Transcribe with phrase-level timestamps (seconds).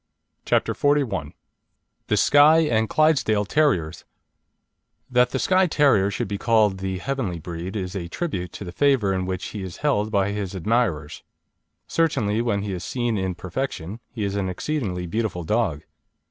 [0.45, 1.33] CHAPTER XLI
[2.07, 4.03] THE SKYE, AND CLYDESDALE TERRIERS
[5.11, 8.71] That the Skye Terrier should be called "the Heavenly Breed" is a tribute to the
[8.71, 11.21] favour in which he is held by his admirers.
[11.85, 15.83] Certainly when he is seen in perfection he is an exceedingly beautiful dog.